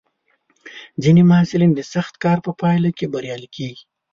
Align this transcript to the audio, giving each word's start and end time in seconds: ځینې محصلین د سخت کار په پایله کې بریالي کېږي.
ځینې 1.03 1.21
محصلین 1.31 1.71
د 1.75 1.81
سخت 1.93 2.13
کار 2.23 2.37
په 2.45 2.51
پایله 2.61 2.89
کې 2.97 3.11
بریالي 3.13 3.49
کېږي. 3.55 3.83